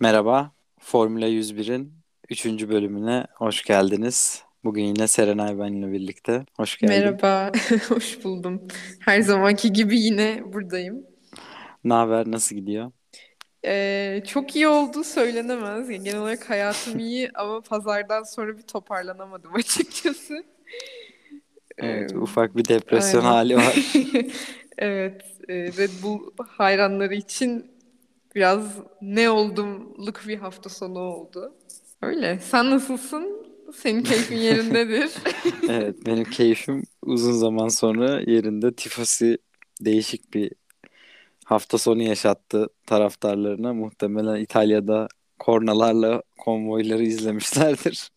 [0.00, 1.92] Merhaba, Formula 101'in
[2.30, 2.46] 3.
[2.68, 4.42] bölümüne hoş geldiniz.
[4.64, 6.44] Bugün yine Serenay benimle birlikte.
[6.56, 6.96] Hoş geldin.
[6.96, 7.52] Merhaba,
[7.88, 8.62] hoş buldum.
[9.00, 11.06] Her zamanki gibi yine buradayım.
[11.84, 12.92] Ne haber, nasıl gidiyor?
[13.68, 15.90] Ee, çok iyi oldu söylenemez.
[15.90, 20.44] Yani genel olarak hayatım iyi ama pazardan sonra bir toparlanamadım açıkçası.
[21.78, 23.32] Evet, ufak bir depresyon aynen.
[23.32, 23.74] hali var.
[24.78, 27.66] Evet, Red Bull hayranları için
[28.34, 28.62] biraz
[29.02, 31.54] ne oldumluk bir hafta sonu oldu.
[32.02, 32.38] Öyle.
[32.42, 33.46] Sen nasılsın?
[33.74, 35.10] Senin keyfin yerindedir.
[35.68, 38.74] Evet, benim keyfim uzun zaman sonra yerinde.
[38.74, 39.38] Tifosi
[39.80, 40.52] değişik bir
[41.48, 43.74] hafta sonu yaşattı taraftarlarına.
[43.74, 45.08] Muhtemelen İtalya'da
[45.38, 48.10] kornalarla konvoyları izlemişlerdir.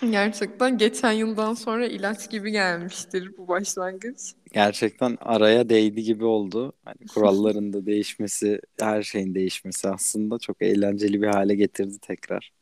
[0.10, 4.18] Gerçekten geçen yıldan sonra ilaç gibi gelmiştir bu başlangıç.
[4.52, 6.72] Gerçekten araya değdi gibi oldu.
[6.84, 12.52] Hani kuralların da değişmesi, her şeyin değişmesi aslında çok eğlenceli bir hale getirdi tekrar.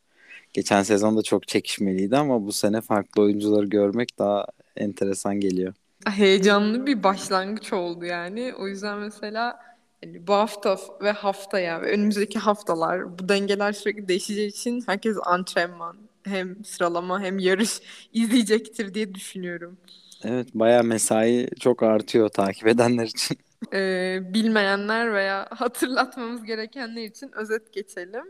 [0.53, 5.73] Geçen sezon da çok çekişmeliydi ama bu sene farklı oyuncuları görmek daha enteresan geliyor.
[6.05, 8.53] Heyecanlı bir başlangıç oldu yani.
[8.59, 9.72] O yüzden mesela
[10.03, 15.97] hani bu hafta ve haftaya ve önümüzdeki haftalar bu dengeler sürekli değişeceği için herkes antrenman
[16.23, 17.81] hem sıralama hem yarış
[18.13, 19.77] izleyecektir diye düşünüyorum.
[20.23, 23.37] Evet, bayağı mesai çok artıyor takip edenler için.
[23.73, 28.23] Ee, bilmeyenler veya hatırlatmamız gerekenler için özet geçelim.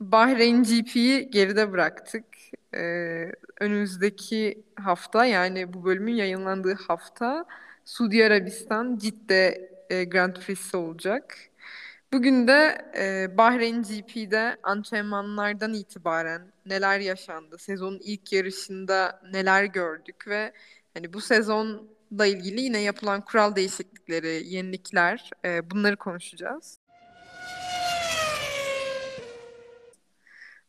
[0.00, 2.24] Bahreyn GP'yi geride bıraktık.
[2.74, 7.44] Ee, önümüzdeki hafta yani bu bölümün yayınlandığı hafta
[7.84, 11.38] Suudi Arabistan Cidde e, Grand Prix'si olacak.
[12.12, 20.52] Bugün de e, Bahreyn GP'de antrenmanlardan itibaren neler yaşandı, sezonun ilk yarışında neler gördük ve
[20.94, 26.78] hani bu sezonla ilgili yine yapılan kural değişiklikleri, yenilikler, e, bunları konuşacağız.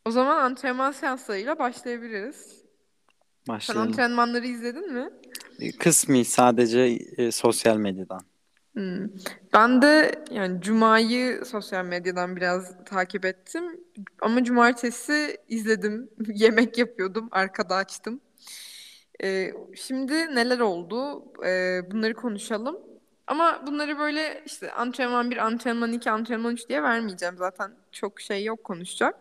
[0.04, 2.36] O zaman antrenman seanslarıyla başlayabiliriz.
[3.46, 3.88] Sen Başlayalım.
[3.88, 5.10] antrenmanları izledin mi?
[5.78, 6.80] Kısmi sadece
[7.16, 8.20] e, sosyal medyadan.
[8.76, 9.08] Hmm.
[9.52, 13.80] Ben de yani Cuma'yı sosyal medyadan biraz takip ettim.
[14.20, 16.10] Ama Cumartesi izledim.
[16.28, 17.28] Yemek yapıyordum.
[17.32, 18.20] Arkada açtım.
[19.22, 21.24] Ee, şimdi neler oldu?
[21.46, 22.78] Ee, bunları konuşalım.
[23.26, 27.36] Ama bunları böyle işte antrenman 1, antrenman 2, antrenman 3 diye vermeyeceğim.
[27.38, 29.14] Zaten çok şey yok konuşacak.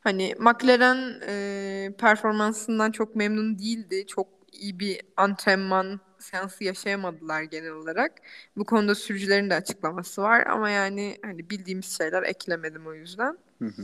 [0.00, 4.06] Hani McLaren e, performansından çok memnun değildi.
[4.06, 8.12] Çok iyi bir antrenman seansı yaşayamadılar genel olarak.
[8.56, 13.38] Bu konuda sürücülerin de açıklaması var ama yani hani bildiğimiz şeyler eklemedim o yüzden.
[13.58, 13.82] Hı hı.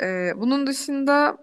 [0.00, 1.38] Ee, bunun dışında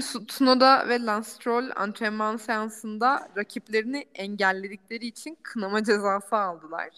[0.00, 6.88] Su- Tsunoda ve Lance Stroll antrenman seansında rakiplerini engelledikleri için kınama cezası aldılar.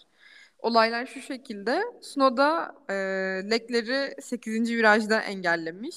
[0.59, 1.83] Olaylar şu şekilde.
[2.03, 2.95] Tsunoda e,
[3.51, 4.77] Leclerc'i 8.
[4.77, 5.97] virajda engellemiş.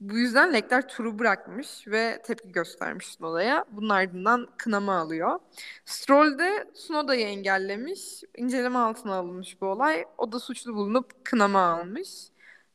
[0.00, 3.64] Bu yüzden Leclerc turu bırakmış ve tepki göstermiş Tsunoda'ya.
[3.70, 5.38] Bunun ardından kınama alıyor.
[5.84, 8.00] Stroll de Tsunoda'yı engellemiş.
[8.36, 10.04] İnceleme altına alınmış bu olay.
[10.18, 12.08] O da suçlu bulunup kınama almış.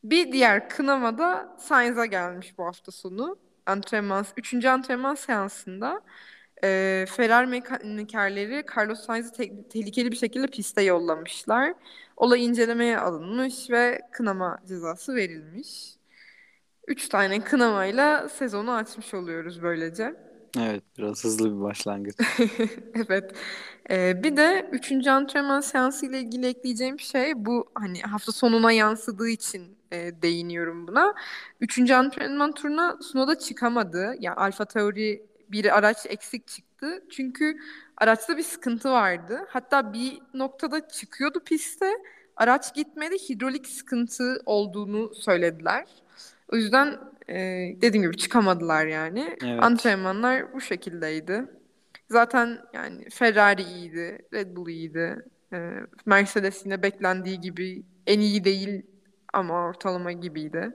[0.03, 3.38] Bir diğer kınama da Sainz'a gelmiş bu hafta sonu.
[3.66, 6.02] Antrenman, üçüncü antrenman seansında
[6.64, 11.74] e, Ferrari mekanikerleri Carlos Sainz'ı te- tehlikeli bir şekilde piste yollamışlar.
[12.18, 15.94] Olay incelemeye alınmış ve kınama cezası verilmiş.
[16.88, 20.16] Üç tane kınamayla sezonu açmış oluyoruz böylece.
[20.59, 22.16] Evet, biraz hızlı bir başlangıç.
[22.96, 23.35] Evet.
[23.90, 29.29] Ee, bir de üçüncü antrenman seansı ile ilgili ekleyeceğim şey bu hani hafta sonuna yansıdığı
[29.29, 31.13] için e, değiniyorum buna.
[31.62, 34.16] Üçüncü antrenman turuna Tsunoda çıkamadı.
[34.19, 37.03] Ya Alfa Tauri bir araç eksik çıktı.
[37.12, 37.57] Çünkü
[37.97, 39.40] araçta bir sıkıntı vardı.
[39.50, 41.91] Hatta bir noktada çıkıyordu piste.
[42.35, 43.16] Araç gitmedi.
[43.29, 45.85] Hidrolik sıkıntı olduğunu söylediler.
[46.53, 47.35] O yüzden e,
[47.81, 49.37] dediğim gibi çıkamadılar yani.
[49.43, 49.64] Evet.
[49.64, 51.46] Antrenmanlar bu şekildeydi.
[52.09, 55.25] Zaten yani Ferrari iyiydi, Red Bull iyiydi.
[55.53, 55.72] Ee,
[56.05, 58.85] Mercedes yine beklendiği gibi en iyi değil
[59.34, 60.72] ama ortalama gibiydi.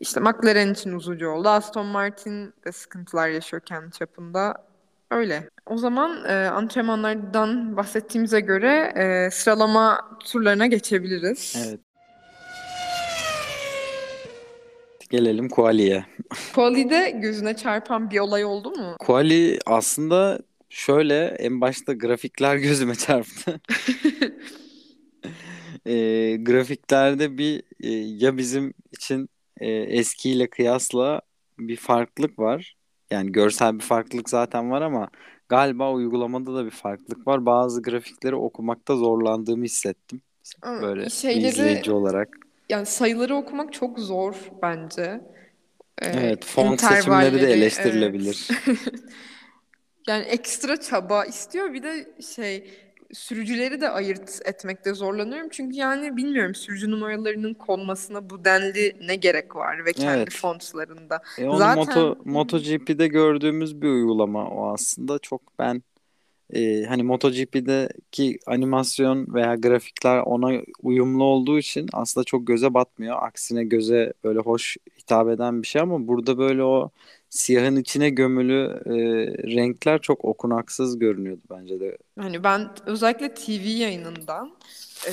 [0.00, 1.48] İşte McLaren için uzucu oldu.
[1.48, 4.66] Aston Martin de sıkıntılar yaşıyor kendi çapında.
[5.10, 5.50] Öyle.
[5.66, 11.54] O zaman e, antrenmanlardan bahsettiğimize göre e, sıralama turlarına geçebiliriz.
[11.68, 11.80] Evet.
[15.10, 16.04] Gelelim Quali'ye.
[16.54, 18.96] Quali'de gözüne çarpan bir olay oldu mu?
[18.98, 23.60] Quali aslında şöyle en başta grafikler gözüme çarptı.
[25.86, 29.28] E, grafiklerde bir e, ya bizim için
[29.60, 31.20] e, eskiyle kıyasla
[31.58, 32.76] bir farklılık var.
[33.10, 35.08] Yani görsel bir farklılık zaten var ama
[35.48, 37.46] galiba uygulamada da bir farklılık var.
[37.46, 40.20] Bazı grafikleri okumakta zorlandığımı hissettim.
[40.64, 42.45] Böyle şeyleri izleyici olarak.
[42.68, 45.20] Yani sayıları okumak çok zor bence.
[46.02, 48.48] Ee, Evet, font seçimleri de eleştirilebilir.
[48.66, 48.78] evet.
[50.08, 51.72] Yani ekstra çaba istiyor.
[51.74, 52.70] Bir de şey
[53.12, 55.48] sürücüleri de ayırt etmekte zorlanıyorum.
[55.52, 60.32] Çünkü yani bilmiyorum sürücü numaralarının konmasına bu denli ne gerek var ve kendi Evet.
[60.32, 61.22] fontlarında.
[61.36, 65.18] E onu Zaten Moto MotoGP'de gördüğümüz bir uygulama o aslında.
[65.18, 65.82] Çok ben
[66.54, 73.16] e, hani MotoGP'deki animasyon veya grafikler ona uyumlu olduğu için aslında çok göze batmıyor.
[73.22, 76.90] Aksine göze böyle hoş hitap eden bir şey ama burada böyle o
[77.30, 78.92] siyahın içine gömülü e,
[79.56, 81.98] renkler çok okunaksız görünüyordu bence de.
[82.18, 84.52] hani ben özellikle TV yayınından
[85.06, 85.12] e,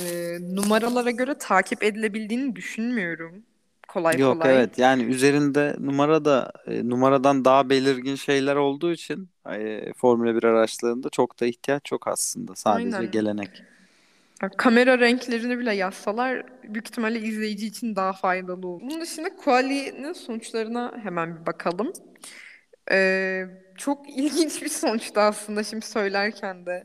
[0.56, 3.44] numaralara göre takip edilebildiğini düşünmüyorum.
[3.94, 4.56] Kolay Yok kolay.
[4.56, 10.44] evet yani üzerinde numara da e, numaradan daha belirgin şeyler olduğu için e, Formula 1
[10.44, 12.56] araçlarında çok da ihtiyaç yok aslında.
[12.56, 13.12] Sadece Aynen.
[13.12, 13.64] gelenek.
[14.58, 18.82] Kamera renklerini bile yazsalar büyük ihtimalle izleyici için daha faydalı olur.
[18.82, 21.94] Bunun dışında Quali'nin sonuçlarına hemen bir bakalım.
[22.92, 23.46] Ee,
[23.78, 26.84] çok ilginç bir sonuçtu aslında şimdi söylerken de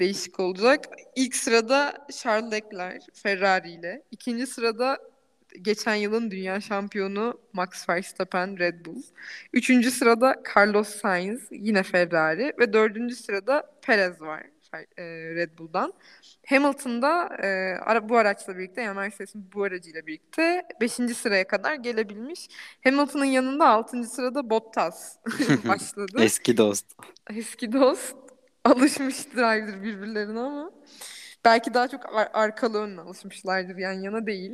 [0.00, 0.84] değişik olacak.
[1.16, 4.02] İlk sırada Charles Leclerc Ferrari ile.
[4.10, 4.98] İkinci sırada
[5.62, 9.02] geçen yılın dünya şampiyonu Max Verstappen Red Bull.
[9.52, 14.42] Üçüncü sırada Carlos Sainz yine Ferrari ve dördüncü sırada Perez var
[14.96, 15.04] e,
[15.34, 15.92] Red Bull'dan.
[16.46, 17.28] Hamilton'da
[17.94, 20.92] e, bu araçla birlikte yani Mercedes'in bu aracıyla birlikte 5.
[20.92, 22.48] sıraya kadar gelebilmiş.
[22.84, 24.04] Hamilton'ın yanında 6.
[24.04, 25.16] sırada Bottas
[25.68, 26.22] başladı.
[26.22, 26.86] Eski dost.
[27.30, 28.16] Eski dost
[28.64, 30.70] alışmışlardır birbirlerine ama
[31.44, 34.52] belki daha çok ar- arkalı önüne alışmışlardır yan yana değil.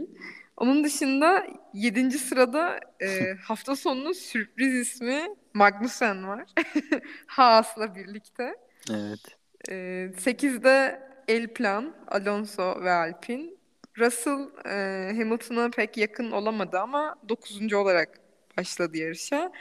[0.59, 2.11] Onun dışında 7.
[2.11, 6.45] sırada e, hafta sonunun sürpriz ismi Magnussen var.
[7.27, 8.55] Haas'la birlikte.
[8.91, 9.21] Evet.
[9.69, 9.73] E,
[10.17, 13.51] 8'de Elplan, Alonso ve Alpine.
[13.99, 17.73] Russell e, Hamilton'a pek yakın olamadı ama 9.
[17.73, 18.21] olarak
[18.57, 19.53] başladı yarışa.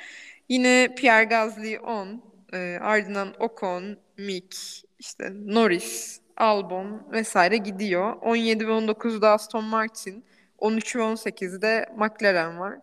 [0.49, 2.21] Yine Pierre Gasly 10,
[2.53, 4.57] e, ardından Ocon, Mick,
[4.99, 8.13] işte Norris, Albon vesaire gidiyor.
[8.21, 10.25] 17 ve 19'da Aston Martin,
[10.57, 12.79] 13 ve 18'de McLaren var.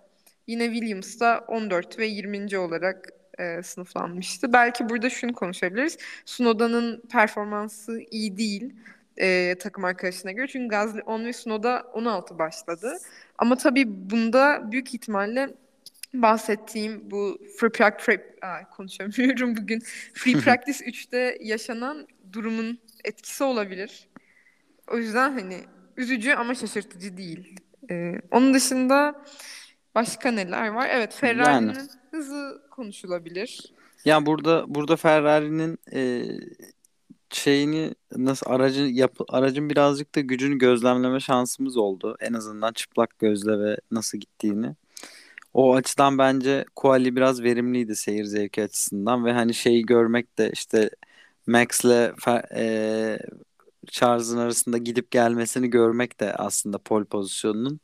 [0.46, 2.58] Yine Williams da 14 ve 20.
[2.58, 4.52] olarak e, sınıflanmıştı.
[4.52, 5.98] Belki burada şunu konuşabiliriz.
[6.24, 8.74] Sunoda'nın performansı iyi değil
[9.16, 10.46] e, takım arkadaşına göre.
[10.46, 12.96] Çünkü Gasly 10 ve Sunoda 16 başladı.
[13.38, 15.48] Ama tabii bunda büyük ihtimalle
[16.14, 19.82] bahsettiğim bu free practice Aa, konuşamıyorum bugün.
[20.14, 24.08] Free practice 3'te yaşanan durumun etkisi olabilir.
[24.92, 25.60] O yüzden hani
[25.96, 27.56] üzücü ama şaşırtıcı değil.
[27.90, 29.24] Ee, onun dışında
[29.94, 30.88] başka neler var?
[30.92, 31.88] Evet, Ferrari'nin Yani.
[32.10, 33.72] hızı konuşulabilir.
[34.04, 36.24] Ya burada burada Ferrari'nin e,
[37.30, 42.16] şeyini nasıl aracı yap, aracın birazcık da gücünü gözlemleme şansımız oldu.
[42.20, 44.74] En azından çıplak gözle ve nasıl gittiğini.
[45.54, 50.90] O açıdan bence Quali biraz verimliydi seyir zevki açısından ve hani şeyi görmek de işte
[51.46, 52.12] Max'le
[52.54, 53.18] e,
[53.86, 57.80] Charles'ın arasında gidip gelmesini görmek de aslında pole pozisyonunun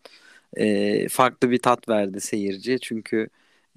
[0.57, 2.79] e, farklı bir tat verdi seyirciye.
[2.79, 3.29] Çünkü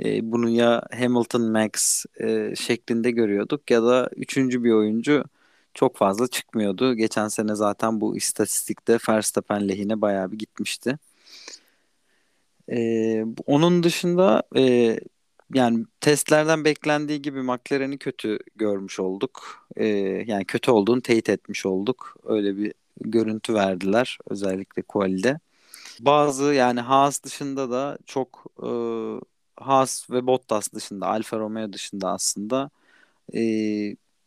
[0.06, 5.24] e, bunu ya Hamilton Max e, şeklinde görüyorduk ya da üçüncü bir oyuncu
[5.74, 6.94] çok fazla çıkmıyordu.
[6.96, 10.98] Geçen sene zaten bu istatistikte Verstappen lehine bayağı bir gitmişti.
[12.72, 12.75] E,
[13.25, 15.00] bu- onun dışında e,
[15.53, 19.67] yani testlerden beklendiği gibi McLaren'i kötü görmüş olduk.
[19.75, 19.85] E,
[20.27, 22.17] yani kötü olduğunu teyit etmiş olduk.
[22.23, 25.39] Öyle bir görüntü verdiler özellikle quali'de.
[26.00, 28.69] Bazı yani Haas dışında da çok e,
[29.57, 32.69] Haas ve Bottas dışında Alfa Romeo dışında aslında
[33.35, 33.41] e,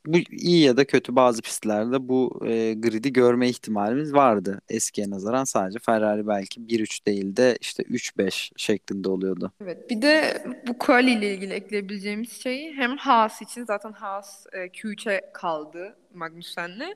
[0.06, 5.44] bu iyi ya da kötü bazı pistlerde bu e, grid'i görme ihtimalimiz vardı eskiye nazaran
[5.44, 9.52] sadece Ferrari belki 1-3 değil de işte 3-5 şeklinde oluyordu.
[9.62, 14.58] Evet, bir de bu Quali ile ilgili ekleyebileceğimiz şey hem Haas için zaten Haas e,
[14.58, 16.94] Q3'e kaldı Magnussen'le.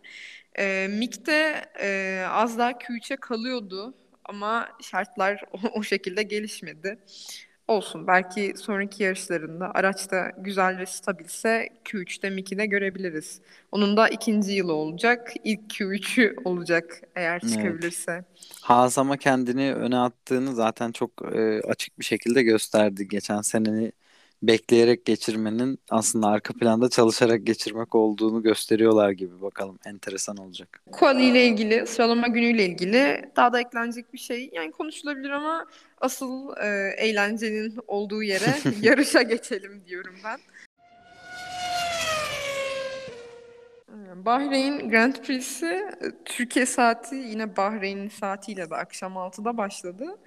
[0.59, 6.99] E, Mick de e, az daha Q3'e kalıyordu ama şartlar o, o şekilde gelişmedi.
[7.71, 13.41] Olsun belki sonraki yarışlarında araçta güzel ve stabilse Q3'te Mick'i de görebiliriz.
[13.73, 15.33] Onun da ikinci yılı olacak.
[15.45, 17.49] İlk Q3'ü olacak eğer Evet.
[17.49, 18.25] çıkabilirse.
[18.61, 23.09] Haas ama kendini öne attığını zaten çok e, açık bir şekilde gösterdi.
[23.09, 23.93] Geçen senenin
[24.43, 29.43] bekleyerek geçirmenin aslında arka planda çalışarak geçirmek olduğunu gösteriyorlar gibi.
[29.43, 30.83] Bakalım enteresan olacak.
[30.93, 35.67] Quali ile ilgili, sıralama günüyle ilgili daha da eklenecek bir şey yani konuşulabilir ama
[36.01, 40.41] asıl e, eğlencenin olduğu yere yarışa geçelim diyorum ben.
[44.25, 50.19] Bahreyn Grand Prix'si e, Türkiye saati yine Bahreyn saatiyle de akşam 6'da başladı.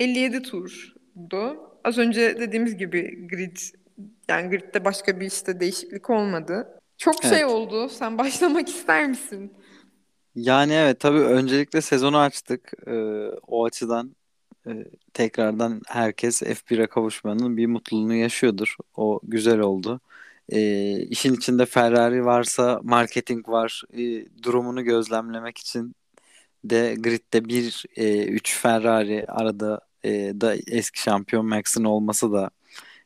[0.00, 1.71] 57 turdu.
[1.84, 3.56] Az önce dediğimiz gibi grid
[4.28, 6.78] yani gridde başka bir işte değişiklik olmadı.
[6.98, 7.50] Çok şey Evet.
[7.50, 7.88] oldu.
[7.88, 9.52] Sen başlamak ister misin?
[10.34, 12.72] Yani evet tabii öncelikle sezonu açtık.
[12.86, 12.92] Ee,
[13.46, 14.16] o açıdan
[14.66, 14.70] e,
[15.14, 18.76] tekrardan herkes F1'e kavuşmanın bir mutluluğunu yaşıyordur.
[18.96, 20.00] O güzel oldu.
[20.48, 23.82] Ee, işin içinde Ferrari varsa marketing var.
[23.92, 25.94] Ee, durumunu gözlemlemek için
[26.64, 32.50] de gridde bir e, üç Ferrari arada e, da eski şampiyon Max'in olması da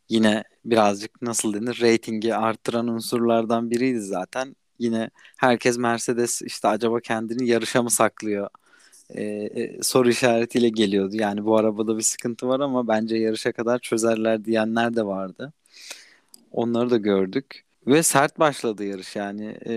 [0.09, 4.57] yine birazcık nasıl denir reytingi arttıran unsurlardan biriydi zaten.
[4.79, 8.49] Yine herkes Mercedes işte acaba kendini yarışa mı saklıyor
[9.11, 11.17] e, e, soru işaretiyle geliyordu.
[11.17, 15.53] Yani bu arabada bir sıkıntı var ama bence yarışa kadar çözerler diyenler de vardı.
[16.53, 17.65] Onları da gördük.
[17.87, 19.59] Ve sert başladı yarış yani.
[19.67, 19.77] E,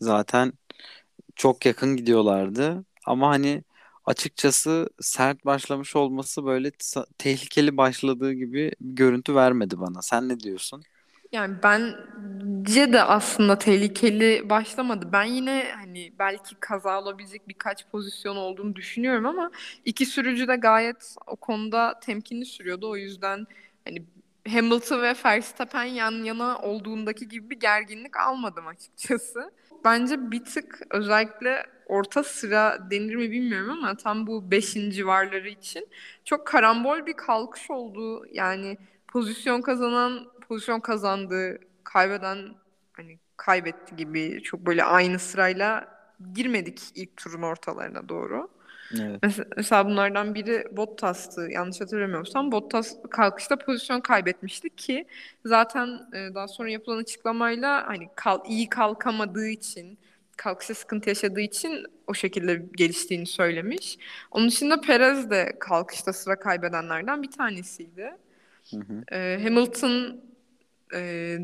[0.00, 0.52] zaten
[1.36, 2.84] çok yakın gidiyorlardı.
[3.06, 3.64] Ama hani
[4.04, 6.70] açıkçası sert başlamış olması böyle
[7.18, 10.02] tehlikeli başladığı gibi görüntü vermedi bana.
[10.02, 10.84] Sen ne diyorsun?
[11.32, 15.12] Yani bence de aslında tehlikeli başlamadı.
[15.12, 19.50] Ben yine hani belki kaza olabilecek birkaç pozisyon olduğunu düşünüyorum ama
[19.84, 22.90] iki sürücü de gayet o konuda temkinli sürüyordu.
[22.90, 23.46] O yüzden
[23.84, 24.06] hani
[24.48, 29.52] Hamilton ve Verstappen yan yana olduğundaki gibi bir gerginlik almadım açıkçası.
[29.84, 35.88] Bence bir tık özellikle orta sıra denir mi bilmiyorum ama tam bu beşinci civarları için
[36.24, 38.26] çok karambol bir kalkış oldu.
[38.32, 42.54] Yani pozisyon kazanan pozisyon kazandı, kaybeden
[42.92, 45.88] hani kaybetti gibi çok böyle aynı sırayla
[46.34, 48.48] girmedik ilk turun ortalarına doğru.
[49.00, 49.18] Evet.
[49.22, 52.52] Mesela, mesela bunlardan biri Bottas'tı yanlış hatırlamıyorsam.
[52.52, 55.06] Bottas kalkışta pozisyon kaybetmişti ki
[55.44, 59.98] zaten e, daha sonra yapılan açıklamayla hani kal, iyi kalkamadığı için
[60.36, 63.98] kalkışta sıkıntı yaşadığı için o şekilde geliştiğini söylemiş.
[64.30, 68.12] Onun dışında Perez de kalkışta sıra kaybedenlerden bir tanesiydi.
[68.70, 69.16] Hı hı.
[69.16, 70.20] E, Hamilton
[70.94, 71.38] e,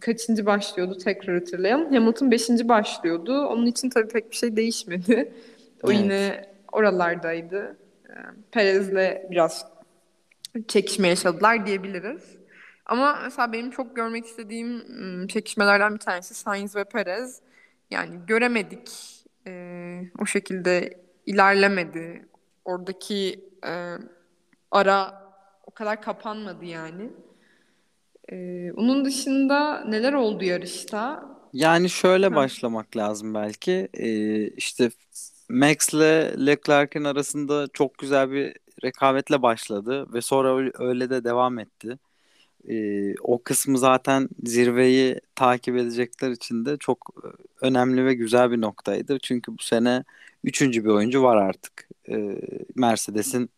[0.00, 1.94] kaçıncı başlıyordu tekrar hatırlayalım.
[1.94, 3.46] Hamilton beşinci başlıyordu.
[3.46, 5.32] Onun için tabii pek bir şey değişmedi.
[5.82, 6.02] O Evet.
[6.02, 7.78] yine oralardaydı.
[8.08, 8.12] E,
[8.52, 9.66] Perez'le biraz
[10.68, 12.38] çekişme yaşadılar diyebiliriz.
[12.86, 14.82] Ama mesela benim çok görmek istediğim
[15.26, 17.40] çekişmelerden bir tanesi Sainz ve Perez.
[17.90, 18.90] Yani göremedik.
[19.46, 22.28] E, o şekilde ilerlemedi.
[22.64, 23.94] Oradaki e,
[24.70, 25.28] ara
[25.66, 27.10] o kadar kapanmadı yani.
[28.32, 31.24] Ee, onun dışında neler oldu yarışta?
[31.52, 32.34] Yani şöyle Ha.
[32.34, 33.88] başlamak lazım belki.
[33.94, 34.90] Ee, işte
[35.48, 41.98] Max'le Leclerc'in arasında çok güzel bir rekabetle başladı ve sonra öyle, de devam etti.
[42.70, 47.14] Ee, o kısmı zaten zirveyi takip edecekler için de çok
[47.60, 49.18] önemli ve güzel bir noktaydı.
[49.22, 50.04] Çünkü bu sene
[50.44, 51.88] üçüncü bir oyuncu var artık.
[52.08, 52.40] Ee,
[52.74, 53.50] Mercedes'in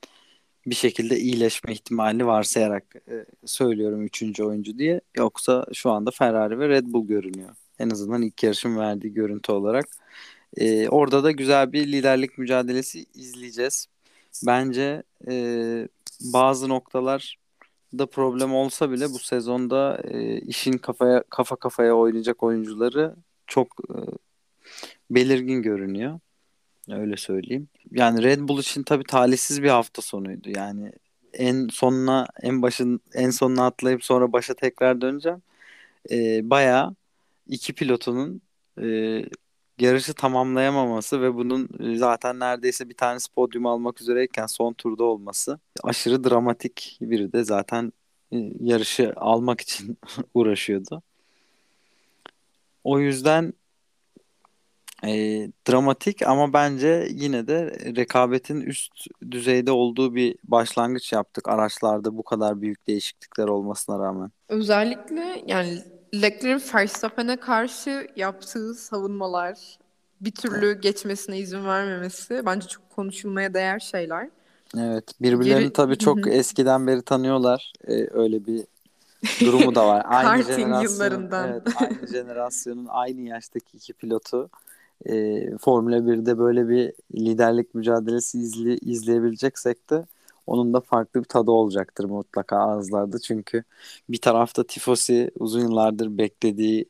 [0.66, 5.00] bir şekilde iyileşme ihtimali varsayarak e, söylüyorum üçüncü oyuncu diye.
[5.16, 7.50] Yoksa şu anda Ferrari ve Red Bull görünüyor.
[7.78, 9.87] En azından ilk yarışın verdiği görüntü olarak.
[10.57, 13.87] E, orada da güzel bir liderlik mücadelesi izleyeceğiz.
[14.47, 15.35] Bence e,
[16.21, 17.37] bazı noktalar
[17.99, 23.16] da problem olsa bile bu sezonda e, işin kafaya kafa kafaya oynayacak oyuncuları
[23.47, 23.97] çok e,
[25.11, 26.21] belirgin görünüyor.
[26.90, 27.69] Öyle söyleyeyim.
[27.90, 30.50] Yani Red Bull için tabii talihsiz bir hafta sonuydu.
[30.50, 30.92] Yani
[31.33, 35.42] en sonuna en başın en sonuna atlayıp sonra başa tekrar döneceğim.
[36.11, 36.95] Ee, bayağı
[37.49, 38.42] iki pilotunun
[38.83, 39.23] e,
[39.82, 45.58] yarışı tamamlayamaması ve bunun e, zaten neredeyse bir tanesi podyum almak üzereyken son turda olması
[45.82, 46.99] aşırı dramatik.
[47.00, 47.92] Biri de zaten
[48.32, 49.99] e, yarışı almak için
[50.34, 51.02] uğraşıyordu.
[52.84, 53.52] O yüzden
[55.04, 55.12] e,
[55.68, 62.60] dramatik ama bence yine de rekabetin üst düzeyde olduğu bir başlangıç yaptık araçlarda bu kadar
[62.62, 64.30] büyük değişiklikler olmasına rağmen.
[64.49, 65.82] Özellikle yani
[66.14, 69.79] Leclerc'in Verstappen'e karşı yaptığı savunmalar,
[70.21, 74.29] bir türlü geçmesine izin vermemesi bence çok konuşulmaya değer şeyler.
[74.79, 77.73] Evet, birbirlerini Geri- tabii çok eskiden beri tanıyorlar.
[77.88, 78.64] E, öyle bir
[79.40, 80.02] durumu da var.
[80.09, 81.49] Aynı jenerasyonun, yıllarından.
[81.49, 84.50] evet, aynı jenerasyonun aynı yaştaki iki pilotu
[85.07, 90.07] e, Formula 1'de böyle bir liderlik mücadelesi izle, izleyebileceksek de
[90.47, 93.18] onun da farklı bir tadı olacaktır mutlaka ağızlarda.
[93.18, 93.64] Çünkü
[94.09, 96.87] bir tarafta Tifosi uzun yıllardır beklediği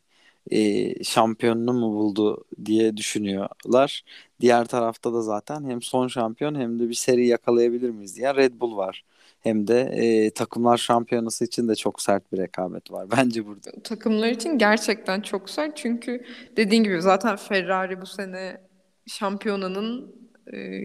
[0.51, 4.03] e, şampiyonunu mu buldu diye düşünüyorlar.
[4.41, 8.61] Diğer tarafta da zaten hem son şampiyon hem de bir seri yakalayabilir miyiz diye Red
[8.61, 9.05] Bull var.
[9.41, 13.71] Hem de e, takımlar şampiyonası için de çok sert bir rekabet var bence burada.
[13.85, 16.25] Takımlar için gerçekten çok sert çünkü
[16.57, 18.61] dediğin gibi zaten Ferrari bu sene
[19.07, 20.15] şampiyonanın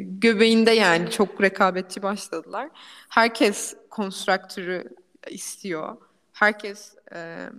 [0.04, 2.70] göbeğinde yani çok rekabetçi başladılar.
[3.10, 4.84] Herkes konstruktörü
[5.30, 5.98] istiyor.
[6.34, 7.50] Herkes e,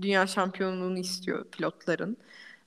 [0.00, 2.16] dünya şampiyonluğunu istiyor pilotların.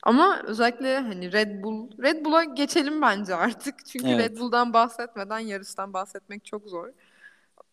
[0.02, 3.86] Ama özellikle hani Red Bull, Red Bull'a geçelim bence artık.
[3.86, 4.30] Çünkü Evet.
[4.30, 6.88] Red Bull'dan bahsetmeden yarıştan bahsetmek çok zor.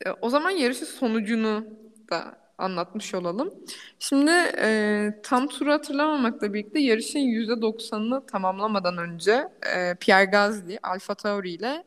[0.06, 1.66] E, O zaman yarışın sonucunu
[2.10, 3.54] da anlatmış olalım.
[4.00, 11.50] Şimdi e, tam turu hatırlamamakla birlikte yarışın %90'ını tamamlamadan önce e, Pierre Gasly Alfa Tauri
[11.52, 11.84] ile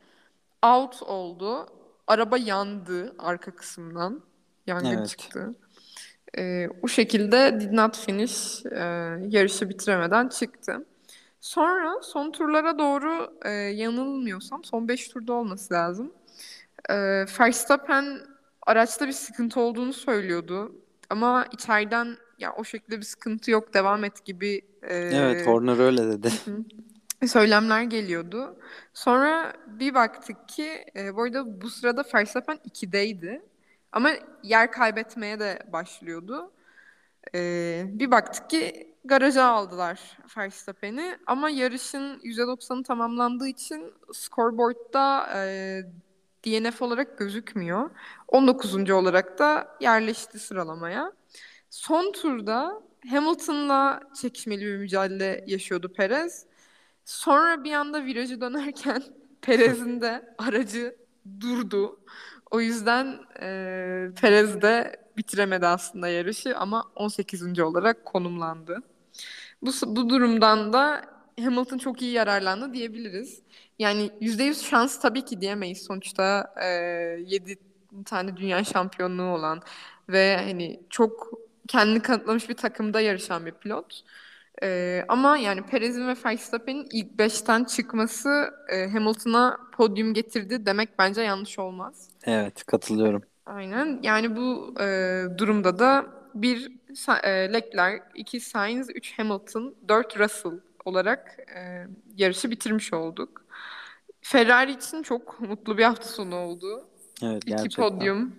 [0.63, 1.67] out oldu.
[2.07, 4.21] Araba yandı arka kısımdan.
[4.67, 5.09] Yangın Evet.
[5.09, 5.55] çıktı.
[6.39, 8.79] E, o şekilde did not finish e,
[9.29, 10.87] yarışı bitiremeden çıktı.
[11.41, 16.13] Sonra son turlara doğru e, yanılmıyorsam son 5 turda olması lazım.
[16.91, 16.95] E,
[17.41, 18.19] Verstappen
[18.67, 20.73] araçta bir sıkıntı olduğunu söylüyordu.
[21.11, 26.09] Ama içeriden ya o şekilde bir sıkıntı yok devam et gibi e, Evet Horner öyle
[26.09, 26.33] dedi.
[27.27, 28.57] söylemler geliyordu.
[28.95, 33.43] Sonra bir baktık ki e, bu arada bu sırada Verstappen 2'deydi.
[33.93, 34.11] Ama
[34.43, 36.51] yer kaybetmeye de başlıyordu.
[37.35, 45.81] E, bir baktık ki garaja aldılar Verstappen'i ama yarışın %90'ı tamamlandığı için scoreboard'da e,
[46.45, 47.91] DNF olarak gözükmüyor.
[48.29, 48.91] 19.
[48.91, 51.13] olarak da yerleşti sıralamaya.
[51.71, 56.47] Son turda Hamilton'la çekişmeli bir mücadele yaşıyordu Perez.
[57.05, 59.03] Sonra bir anda virajı dönerken
[59.43, 60.97] Perez'in de aracı
[61.41, 62.01] durdu.
[62.51, 63.47] O yüzden e,
[64.21, 67.61] Perez de bitiremedi aslında yarışı ama 18.
[67.61, 68.83] olarak konumlandı.
[69.63, 71.05] Bu, bu durumdan da
[71.41, 73.43] Hamilton çok iyi yararlandı diyebiliriz.
[73.79, 75.85] Yani %100 şans tabii ki diyemeyiz.
[75.85, 76.67] Sonuçta e,
[77.27, 77.57] 7
[78.05, 79.63] tane dünya şampiyonluğu olan
[80.09, 81.31] ve hani çok
[81.69, 84.03] kendini kanıtlamış bir takımda yarışan bir pilot.
[84.63, 91.23] E, ama yani Perez'in ve Verstappen'in ilk 5'ten çıkması e, Hamilton'a podyum getirdi demek bence
[91.23, 92.09] yanlış olmaz.
[92.25, 93.23] Evet katılıyorum.
[93.47, 94.01] Aynen.
[94.03, 96.73] Yani bu e, durumda da bir
[97.25, 103.44] e, Leclerc, iki Sainz, üç Hamilton, dört Russell olarak e, yarışı bitirmiş olduk.
[104.25, 106.85] Ferrari için çok mutlu bir hafta sonu oldu.
[107.23, 107.89] Evet İki gerçekten.
[107.91, 108.35] podyum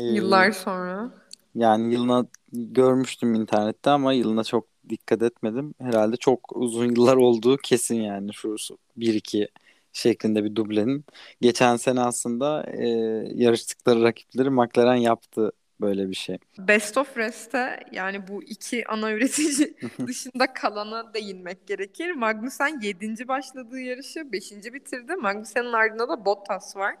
[0.00, 1.10] Ee, yıllar sonra.
[1.54, 5.74] Yani yılına görmüştüm internette ama yılına çok dikkat etmedim.
[5.78, 8.56] Herhalde çok uzun yıllar olduğu kesin yani şu
[8.96, 9.48] 1-2
[9.92, 11.04] şeklinde bir dublenin.
[11.40, 12.88] Geçen sene aslında e,
[13.34, 16.38] yarıştıkları rakipleri McLaren yaptı böyle bir şey.
[16.58, 19.74] Best of Rest'te yani bu iki ana üretici
[20.06, 22.10] dışında kalana değinmek gerekir.
[22.10, 23.28] Magnussen 7.
[23.28, 24.52] başladığı yarışı 5.
[24.52, 25.16] bitirdi.
[25.16, 26.96] Magnussen'in ardında da Bottas var.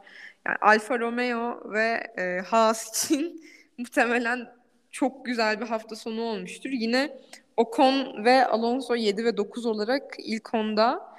[0.46, 3.44] Yani Alfa Romeo ve e, Haas için
[3.78, 4.48] muhtemelen
[4.90, 6.70] çok güzel bir hafta sonu olmuştur.
[6.70, 7.18] Yine
[7.56, 11.11] Ocon ve Alonso 7 ve 9 olarak ilk onda.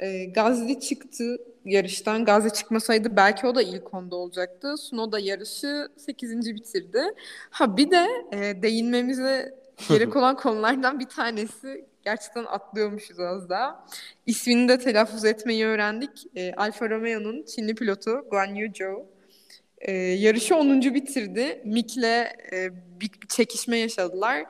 [0.00, 2.24] E, Gasly çıktı yarıştan.
[2.24, 4.76] Gasly çıkmasaydı belki o da ilk onda olacaktı.
[4.76, 6.54] Sunoda yarışı 8.
[6.54, 7.02] bitirdi.
[7.50, 9.54] Ha bir de e, değinmemize
[9.88, 13.86] gerek olan konulardan bir tanesi gerçekten atlıyormuşuz az daha.
[14.26, 16.26] İsmini de telaffuz etmeyi öğrendik.
[16.36, 19.06] E, Alfa Romeo'nun Çinli pilotu Guan Yu Zhou.
[19.80, 20.94] E, yarışı 10.
[20.94, 21.62] bitirdi.
[21.64, 22.04] Mick'le
[22.52, 24.44] e, bir çekişme yaşadılar.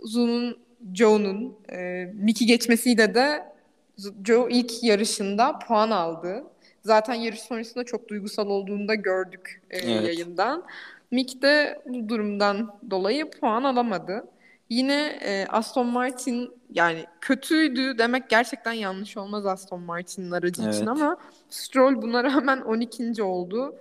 [0.00, 0.58] Zhu'nun
[0.94, 3.53] Zhou'nun e, Mick'i geçmesiyle de
[3.96, 6.44] Zhou ilk yarışında puan aldı.
[6.82, 10.06] Zaten yarış sonrasında çok duygusal olduğunu da gördük e, Evet.
[10.06, 10.64] yayından.
[11.10, 14.24] Mick de bu durumdan dolayı puan alamadı.
[14.70, 20.88] Yine e, Aston Martin yani kötüydü demek gerçekten yanlış olmaz Aston Martin'in aracı için Evet.
[20.88, 21.16] ama
[21.50, 23.22] Stroll buna rağmen 12.
[23.22, 23.74] oldu.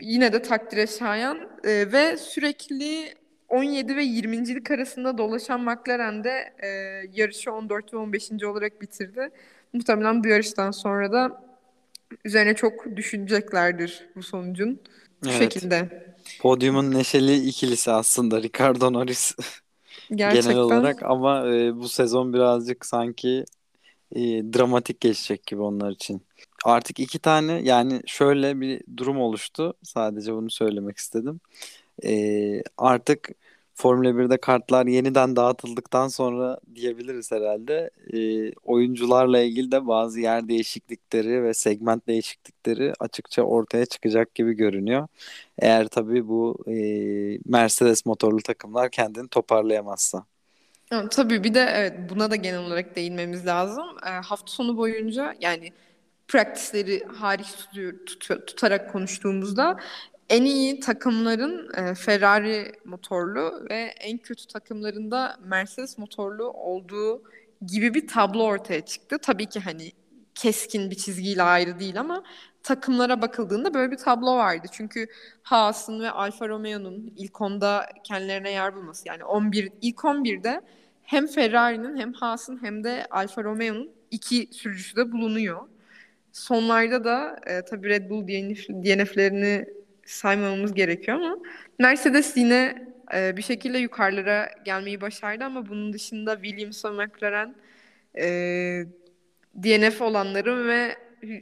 [0.00, 3.14] Yine de takdire şayan E, ve sürekli
[3.48, 6.68] 17 ve 20.lik arasında dolaşan McLaren de e,
[7.12, 8.46] yarışı 14 ve 15.
[8.46, 9.30] olarak bitirdi.
[9.72, 11.42] Muhtemelen bu yarıştan sonra da
[12.24, 14.80] üzerine çok düşüneceklerdir bu sonucun.
[15.24, 15.52] Bu Evet.
[15.52, 16.06] şekilde.
[16.40, 19.34] Podyumun neşeli ikilisi aslında Ricardo Norris
[20.10, 23.44] Gerçekten genel olarak ama e, bu sezon birazcık sanki
[24.12, 24.20] e,
[24.54, 26.22] dramatik geçecek gibi onlar için.
[26.64, 29.74] Artık iki tane yani şöyle bir durum oluştu.
[29.82, 31.40] Sadece bunu söylemek istedim.
[32.04, 33.30] E, artık
[33.74, 37.90] Formula 1'de kartlar yeniden dağıtıldıktan sonra diyebiliriz herhalde.
[38.12, 45.08] E, oyuncularla ilgili de bazı yer değişiklikleri ve segment değişiklikleri açıkça ortaya çıkacak gibi görünüyor.
[45.58, 46.74] Eğer tabii bu e,
[47.46, 50.24] Mercedes motorlu takımlar kendini toparlayamazsa.
[50.90, 53.86] Ya, tabii bir de evet buna da genel olarak değinmemiz lazım.
[54.06, 55.72] E, hafta sonu boyunca yani
[56.28, 59.76] practice'leri hariç tutuyor, tut, tutarak konuştuğumuzda
[60.30, 67.22] en iyi takımların e, Ferrari motorlu ve en kötü takımlarında Mercedes motorlu olduğu
[67.66, 69.18] gibi bir tablo ortaya çıktı.
[69.18, 69.92] Tabii ki hani
[70.34, 72.22] keskin bir çizgiyle ayrı değil ama
[72.62, 74.66] takımlara bakıldığında böyle bir tablo vardı.
[74.72, 75.06] Çünkü
[75.42, 80.60] Haas'ın ve Alfa Romeo'nun ilk onda kendilerine yer bulması yani 11 ilk 11'de
[81.02, 85.60] hem Ferrari'nin hem Haas'ın hem de Alfa Romeo'nun iki sürücüsü de bulunuyor.
[86.32, 89.16] Sonlarda da e, tabii Red Bull DNF,
[90.06, 91.36] saymamamız gerekiyor ama
[91.78, 97.56] Mercedes yine e, bir şekilde yukarılara gelmeyi başardı ama bunun dışında Williams ve McLaren
[98.18, 98.26] e,
[99.62, 100.96] DNF olanların ve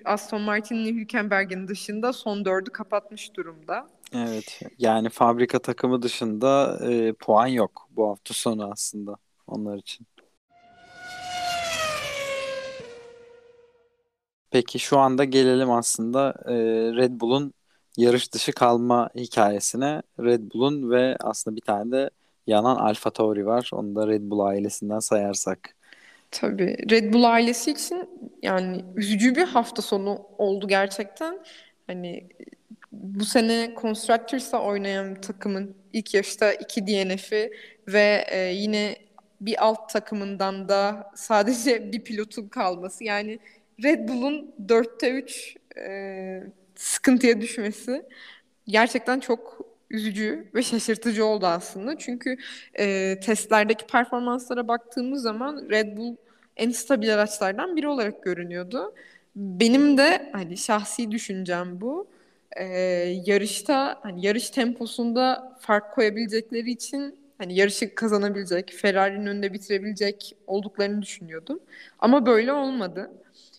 [0.05, 3.87] Aston Martin'in Hülkenberg'in dışında son dördü kapatmış durumda.
[4.15, 10.07] Evet yani fabrika takımı dışında e, puan yok bu hafta sonu aslında onlar için.
[14.51, 16.55] Peki şu anda gelelim aslında e,
[16.97, 17.53] Red Bull'un
[17.97, 20.03] yarış dışı kalma hikayesine.
[20.21, 22.11] Red Bull'un ve aslında bir tane de
[22.47, 23.71] yanan Alfa Tauri var.
[23.73, 25.75] Onu da Red Bull ailesinden sayarsak.
[26.31, 28.09] Tabii Red Bull ailesi için
[28.43, 31.39] yani üzücü bir hafta sonu oldu gerçekten.
[31.87, 32.29] Hani
[32.93, 37.53] bu sene Constructors'la oynayan takımın ilk yaşta iki DNF'i
[37.89, 38.97] ve e, yine
[39.41, 43.05] bir alt takımından da sadece bir pilotun kalması.
[43.05, 43.39] Yani
[43.83, 46.43] Red Bull'un 4'te 3 e,
[46.75, 48.03] sıkıntıya düşmesi
[48.67, 51.99] gerçekten çok üzücü ve şaşırtıcı oldu aslında.
[51.99, 52.37] Çünkü
[52.79, 56.17] e, testlerdeki performanslara baktığımız zaman Red Bull
[56.57, 58.95] en stabil araçlardan biri olarak görünüyordu.
[59.37, 62.09] Benim de hani şahsi düşüncem bu.
[62.57, 62.65] E,
[63.27, 71.61] yarışta hani yarış temposunda fark koyabilecekleri için hani yarışı kazanabilecek, Ferrari'nin önünde bitirebilecek olduklarını düşünüyordum.
[71.99, 73.11] Ama böyle olmadı.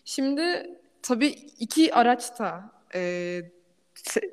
[0.04, 0.70] Şimdi
[1.02, 3.42] tabii iki araç da e,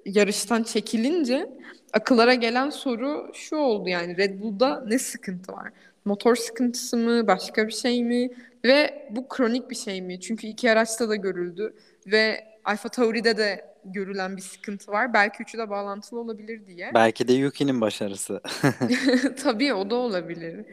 [0.06, 1.50] yarıştan çekilince
[1.94, 5.72] akıllara gelen soru şu oldu yani Red Bull'da ne sıkıntı var?
[6.06, 8.30] Motor sıkıntısı mı, başka bir şey mi?
[8.66, 10.20] Ve bu kronik bir şey mi?
[10.20, 11.74] Çünkü iki araçta da görüldü
[12.08, 15.14] ve Alfa Tauri'de de görülen bir sıkıntı var.
[15.14, 16.92] Belki üçü de bağlantılı olabilir diye.
[16.94, 18.42] Belki de Yuki'nin başarısı.
[19.44, 20.66] Tabii o da olabilir.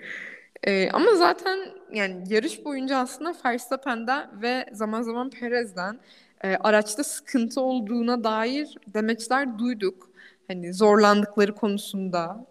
[0.66, 1.59] Ee, ama zaten
[1.92, 6.00] yani yarış boyunca aslında Verstappen'den ve zaman zaman Perez'den
[6.44, 10.11] e, araçta sıkıntı olduğuna dair demeçler duyduk.
[10.48, 12.46] Hani zorlandıkları konusunda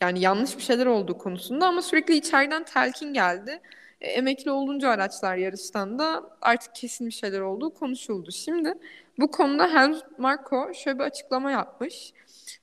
[0.00, 3.60] yani yanlış bir şeyler olduğu konusunda ama sürekli içeriden telkin geldi.
[4.00, 8.30] E, emekli olunca araçlar yarıştan da artık kesin bir şeyler olduğu konuşuldu.
[8.32, 8.74] Şimdi
[9.18, 12.12] bu konuda Helmut Marko şöyle bir açıklama yapmış.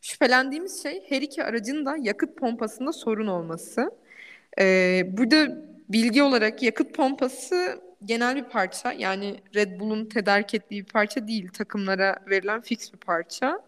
[0.01, 3.91] Şüphelendiğimiz şey her iki aracın da yakıt pompasında sorun olması.
[4.59, 5.57] Ee, burada
[5.89, 8.93] bilgi olarak yakıt pompası genel bir parça.
[8.93, 11.49] Yani Red Bull'un tedarik ettiği bir parça değil.
[11.49, 13.61] Takımlara verilen fix bir parça.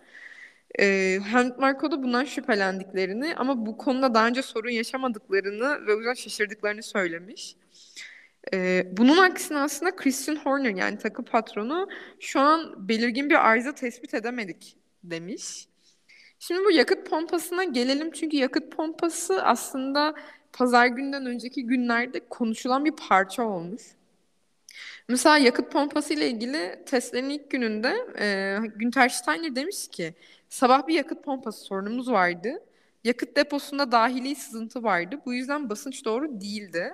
[0.79, 6.15] Ee, Helmut Marko da bundan şüphelendiklerini ama bu konuda daha önce sorun yaşamadıklarını ve o
[6.15, 7.55] şaşırdıklarını söylemiş.
[8.53, 11.87] Ee, bunun aksine aslında Christian Horner yani takım patronu
[12.19, 15.67] şu an belirgin bir arıza tespit edemedik demiş.
[16.39, 20.15] Şimdi bu yakıt pompasına gelelim çünkü yakıt pompası aslında
[20.53, 23.81] pazar günden önceki günlerde konuşulan bir parça olmuş.
[25.11, 30.13] Mesela yakıt pompası ile ilgili testlerin ilk gününde e, Günter Steiner demiş ki
[30.49, 32.63] sabah bir yakıt pompası sorunumuz vardı.
[33.03, 35.19] Yakıt deposunda dahili sızıntı vardı.
[35.25, 36.93] Bu yüzden basınç doğru değildi.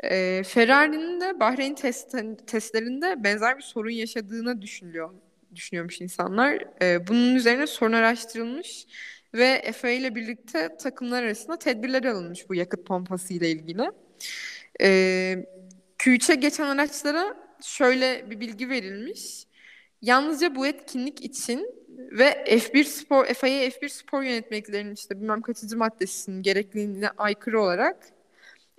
[0.00, 5.10] E, Ferrari'nin de Bahreyn test, testlerinde benzer bir sorun yaşadığını düşünüyor
[5.54, 6.64] düşünüyormuş insanlar.
[6.82, 8.86] E, bunun üzerine sorun araştırılmış
[9.34, 13.90] ve FA ile birlikte takımlar arasında tedbirler alınmış bu yakıt pompası ile ilgili.
[14.82, 15.46] E,
[16.00, 19.44] Q3'e geçen araçlara şöyle bir bilgi verilmiş.
[20.02, 26.42] Yalnızca bu etkinlik için ve F1 Spor, FIA F1 Spor yönetmeliklerinin işte bilmem kaçıncı maddesinin
[26.42, 27.96] gerekliliğine aykırı olarak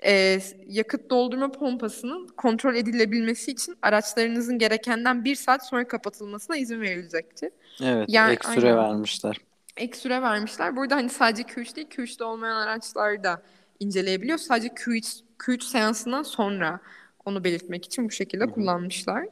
[0.05, 7.49] e, yakıt doldurma pompasının kontrol edilebilmesi için araçlarınızın gerekenden bir saat sonra kapatılmasına izin verilecektir.
[7.83, 8.77] Evet, yani, ek süre aynen.
[8.77, 9.37] vermişler.
[9.77, 10.75] Ek süre vermişler.
[10.75, 13.41] Burada hani sadece Q3 değil, Q3'te olmayan araçlar da
[13.79, 14.37] inceleyebiliyor.
[14.37, 16.79] Sadece Q3, Q3 seansından sonra
[17.25, 18.51] onu belirtmek için bu şekilde Hı-hı.
[18.51, 19.25] kullanmışlar.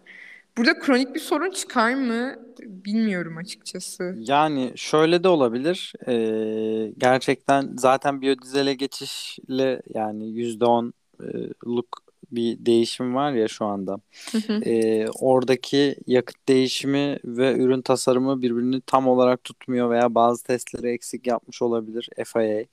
[0.58, 4.16] Burada kronik bir sorun çıkar mı bilmiyorum açıkçası.
[4.18, 5.94] Yani şöyle de olabilir.
[6.08, 11.86] Ee, gerçekten zaten biyodizele geçişle yani %10'luk
[12.32, 14.00] bir değişim var ya şu anda.
[14.66, 21.28] Ee, oradaki yakıt değişimi ve ürün tasarımı birbirini tam olarak tutmuyor veya bazı testleri eksik
[21.28, 22.64] yapmış olabilir FIA.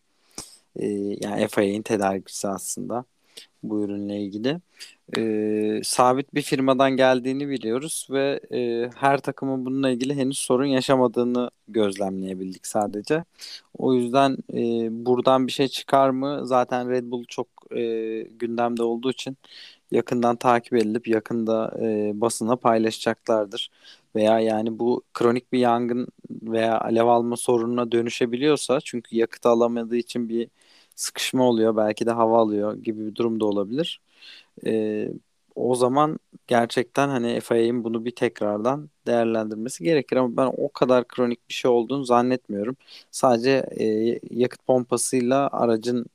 [0.76, 0.87] Ee,
[1.20, 3.05] yani FIA'nin tedarikçisi aslında
[3.70, 4.61] bu ürünle ilgili.
[5.18, 11.50] Ee, sabit bir firmadan geldiğini biliyoruz ve e, her takımın bununla ilgili henüz sorun yaşamadığını
[11.68, 13.24] gözlemleyebildik sadece.
[13.79, 16.40] O yüzden e, buradan bir şey çıkar mı?
[16.44, 19.37] Zaten Red Bull çok e, gündemde olduğu için
[19.90, 23.70] yakından takip edilip yakında e, basına paylaşacaklardır.
[24.16, 30.29] Veya yani bu kronik bir yangın veya alev alma sorununa dönüşebiliyorsa çünkü yakıt alamadığı için
[30.29, 30.48] bir
[30.96, 34.00] sıkışma oluyor belki de hava alıyor gibi bir durum da olabilir.
[34.66, 35.09] E,
[35.54, 41.48] o zaman gerçekten hani FIA'nin bunu bir tekrardan değerlendirmesi gerekir ama ben o kadar kronik
[41.48, 42.76] bir şey olduğunu zannetmiyorum.
[43.11, 43.87] Sadece e,
[44.30, 46.06] yakıt pompasıyla aracın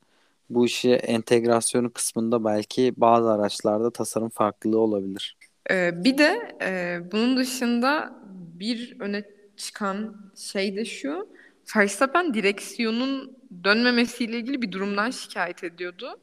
[0.50, 5.36] bu işe entegrasyonu kısmında belki bazı araçlarda tasarım farklılığı olabilir.
[5.70, 8.12] Ee, bir de e, bunun dışında
[8.60, 9.24] bir öne
[9.56, 11.28] çıkan şey de şu.
[11.76, 16.20] Verstappen direksiyonun dönmemesiyle ilgili bir durumdan şikayet ediyordu.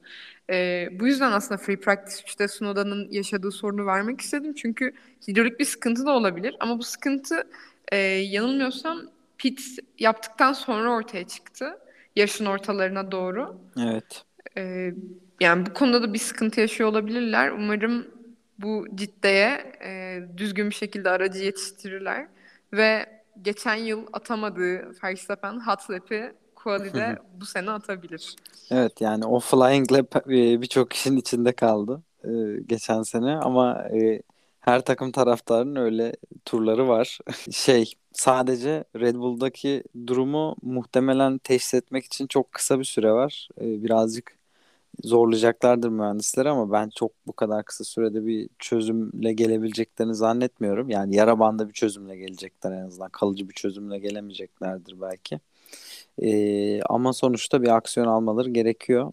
[0.50, 4.54] Ee, bu yüzden aslında Free Practice 3'te Sunoda'nın yaşadığı sorunu vermek istedim.
[4.54, 4.94] Çünkü
[5.28, 6.56] hidrolik bir sıkıntı da olabilir.
[6.60, 7.44] Ama bu sıkıntı
[7.92, 9.02] e, yanılmıyorsam
[9.38, 9.62] pit
[10.00, 11.80] yaptıktan sonra ortaya çıktı.
[12.16, 13.58] Yarışın ortalarına doğru.
[13.80, 14.24] Evet.
[14.58, 14.94] Ee,
[15.40, 17.52] yani bu konuda da bir sıkıntı yaşıyor olabilirler.
[17.52, 18.08] Umarım
[18.60, 22.28] bu ciddeye e, düzgün bir şekilde aracı yetiştirirler.
[22.74, 28.36] Ve geçen yıl atamadığı Verstappen hot lap'i Quali'de bu sene atabilir.
[28.72, 32.30] Evet yani o flying lap e, birçok kişinin içinde kaldı e,
[32.68, 34.22] geçen sene ama e,
[34.60, 36.14] her takım taraftarının öyle
[36.46, 37.20] turları var.
[37.52, 43.50] Şey sadece Red Bull'daki durumu muhtemelen teşhis etmek için çok kısa bir süre var.
[43.58, 44.39] Birazcık
[45.04, 50.90] zorlayacaklardır mühendisler ama ben çok bu kadar kısa sürede bir çözümle gelebileceklerini zannetmiyorum.
[50.90, 53.10] Yani yara bandı bir çözümle gelecekler en azından.
[53.10, 55.40] Kalıcı bir çözümle gelemeyeceklerdir belki.
[56.24, 59.12] Ee, ama sonuçta bir aksiyon almaları gerekiyor.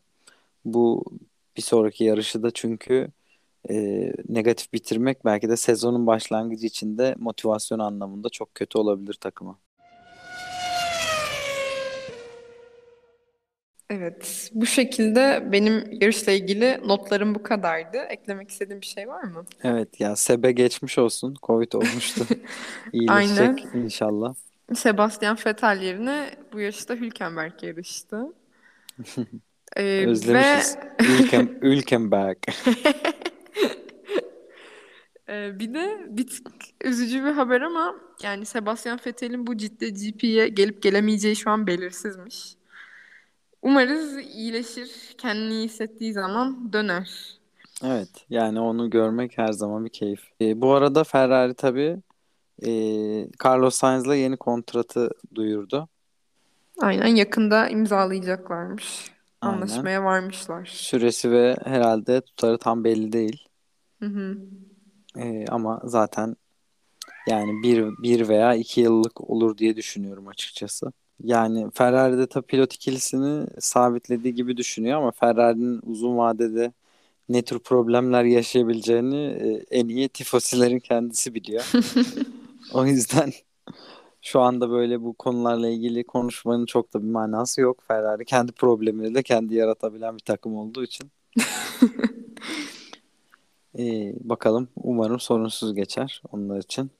[0.64, 1.04] Bu
[1.56, 3.08] bir sonraki yarışı da çünkü
[3.70, 3.76] e,
[4.28, 9.58] negatif bitirmek belki de sezonun başlangıcı için de motivasyon anlamında çok kötü olabilir takıma.
[13.90, 17.98] Evet, bu şekilde benim yarışla ilgili notlarım bu kadardı.
[17.98, 19.44] Eklemek istediğim bir şey var mı?
[19.62, 21.36] Evet ya Sebe geçmiş olsun.
[21.42, 22.24] Covid olmuştu.
[22.92, 23.84] İyileşecek Aynen.
[23.84, 24.34] inşallah.
[24.74, 28.26] Sebastian Vettel yerine bu yarışta Hülkenberg yarıştı.
[29.76, 30.76] Ee, Özlemişiz.
[30.76, 32.36] ve Ülkem, Ülkenberg.
[35.28, 36.46] Ee, bir de bir tık
[36.84, 42.54] üzücü bir haber ama yani Sebastian Vettel'in bu ciddi GP'ye gelip gelemeyeceği şu an belirsizmiş.
[43.66, 47.38] Umarız iyileşir, kendini iyi hissettiği zaman döner.
[47.84, 50.20] Evet yani onu görmek her zaman bir keyif.
[50.40, 51.96] Ee, bu arada Ferrari tabii
[52.66, 52.70] e,
[53.44, 55.88] Carlos Sainz'la yeni kontratı duyurdu.
[56.80, 59.10] Aynen yakında imzalayacaklarmış.
[59.40, 59.56] Aynen.
[59.56, 60.66] Anlaşmaya varmışlar.
[60.66, 63.48] Süresi ve herhalde tutarı tam belli değil.
[64.00, 64.38] Hı hı.
[65.18, 66.36] Ee, ama zaten
[67.28, 70.92] yani bir, bir veya iki yıllık olur diye düşünüyorum açıkçası.
[71.24, 76.72] Yani Ferrari'de tabii pilot ikilisini sabitlediği gibi düşünüyor ama Ferrari'nin uzun vadede
[77.28, 81.64] ne tür problemler yaşayabileceğini e, en iyi tifosilerin kendisi biliyor.
[82.72, 83.32] O yüzden
[84.22, 87.82] şu anda böyle bu konularla ilgili konuşmanın çok da bir manası yok.
[87.88, 91.10] Ferrari kendi problemini de kendi yaratabilen bir takım olduğu için.
[93.78, 96.90] Ee, bakalım umarım sorunsuz geçer onlar için.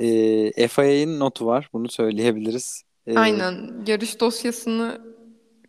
[0.00, 2.82] Ee, FIA'nin notu var bunu söyleyebiliriz.
[3.06, 3.84] Ee, Aynen.
[3.86, 5.00] Yarış dosyasını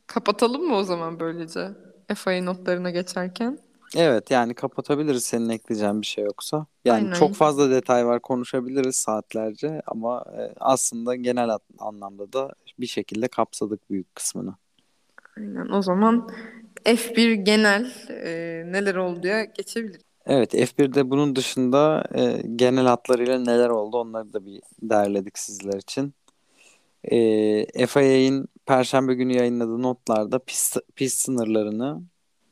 [0.08, 1.68] kapatalım mı o zaman böylece?
[2.16, 3.60] FIA notlarına geçerken.
[3.96, 6.66] Evet yani kapatabiliriz senin ekleyeceğin bir şey yoksa.
[6.86, 7.20] Yani Aynen.
[7.20, 13.90] çok fazla detay var konuşabiliriz saatlerce ama e, aslında genel anlamda da bir şekilde kapsadık
[13.90, 14.56] büyük kısmını.
[15.38, 15.70] Aynen.
[15.70, 16.30] O zaman
[16.86, 20.02] F1 genel e, neler olduya geçebiliriz.
[20.26, 26.14] Evet F1'de bunun dışında e, genel hatlarıyla neler oldu onları da bir derledik sizler için.
[27.04, 32.02] E, FIA'nin Perşembe günü yayınladığı notlarda pist, pist sınırlarını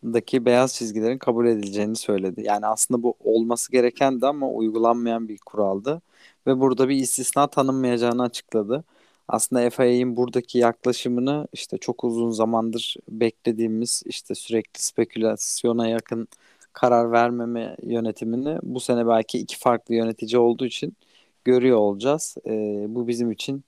[0.03, 2.43] daki beyaz çizgilerin kabul edileceğini söyledi.
[2.45, 6.01] Yani aslında bu olması gerekendi ama uygulanmayan bir kuraldı.
[6.47, 8.83] Ve burada bir istisna tanınmayacağını açıkladı.
[9.27, 16.27] Aslında FIA'nin buradaki yaklaşımını işte çok uzun zamandır beklediğimiz işte sürekli spekülasyona yakın
[16.73, 20.97] karar vermeme yönetimini bu sene belki iki farklı yönetici olduğu için
[21.45, 22.37] görüyor olacağız.
[22.47, 22.51] E,
[22.89, 23.63] bu bizim için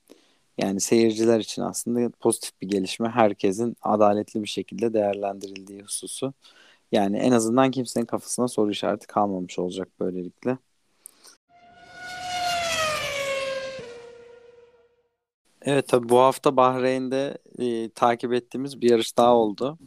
[0.57, 3.09] yani seyirciler için aslında pozitif bir gelişme.
[3.09, 6.33] Herkesin adaletli bir şekilde değerlendirildiği hususu.
[6.91, 10.57] Yani en azından kimsenin kafasına soru işareti kalmamış olacak böylelikle.
[15.61, 19.77] Evet tabi bu hafta Bahreyn'de e, takip ettiğimiz bir yarış daha oldu.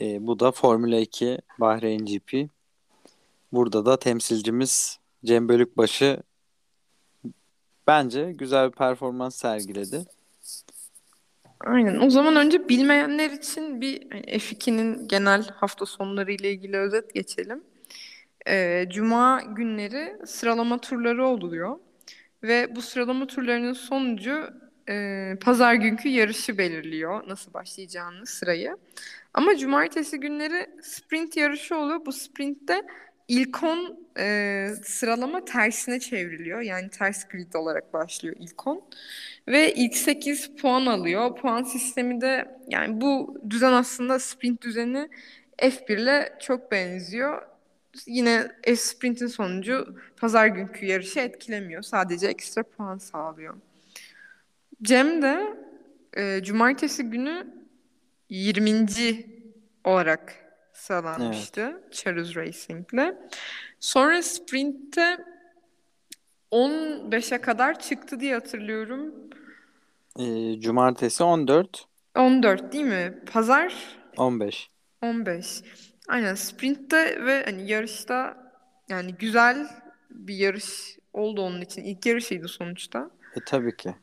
[0.00, 2.50] E, bu da Formula 2 Bahreyn GP.
[3.52, 6.22] Burada da temsilcimiz Cem Bölükbaşı
[7.90, 10.04] bence güzel bir performans sergiledi.
[11.60, 12.00] Aynen.
[12.00, 17.64] O zaman önce bilmeyenler için bir hani F2'nin genel hafta sonları ile ilgili özet geçelim.
[18.48, 21.78] Ee, Cuma günleri sıralama turları oluyor.
[22.42, 24.50] Ve bu sıralama turlarının sonucu
[24.88, 27.28] e, pazar günkü yarışı belirliyor.
[27.28, 28.76] Nasıl başlayacağını sırayı.
[29.34, 32.06] Ama cumartesi günleri sprint yarışı oluyor.
[32.06, 32.82] Bu sprintte
[33.30, 36.60] ilk 10 e, sıralama tersine çevriliyor.
[36.60, 38.82] Yani ters grid olarak başlıyor ilk 10.
[39.48, 41.36] Ve ilk 8 puan alıyor.
[41.36, 45.08] Puan sistemi de yani bu düzen aslında sprint düzeni
[45.58, 47.42] F1 ile çok benziyor.
[48.06, 51.82] Yine F sprintin sonucu pazar günkü yarışı etkilemiyor.
[51.82, 53.54] Sadece ekstra puan sağlıyor.
[54.82, 55.56] Cem de
[56.16, 57.46] e, cumartesi günü
[58.30, 58.86] 20.
[59.84, 60.49] olarak
[60.80, 61.92] sıralanmıştı evet.
[61.92, 63.14] Charles Racing'le.
[63.80, 65.18] Sonra sprintte
[66.52, 69.14] 15'e kadar çıktı diye hatırlıyorum.
[70.18, 71.84] E, cumartesi 14.
[72.16, 73.18] 14 değil mi?
[73.32, 73.74] Pazar
[74.16, 74.70] 15.
[75.02, 75.62] 15.
[76.08, 78.36] Aynen sprintte ve hani yarışta
[78.88, 79.66] yani güzel
[80.10, 81.84] bir yarış oldu onun için.
[81.84, 83.10] İlk yarışıydı sonuçta.
[83.36, 83.94] E tabii ki.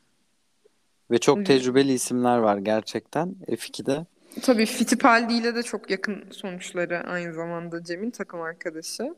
[1.11, 4.05] Ve çok tecrübeli isimler var gerçekten F2'de.
[4.41, 9.15] Tabii Fittipaldi ile de çok yakın sonuçları aynı zamanda Cem'in takım arkadaşı.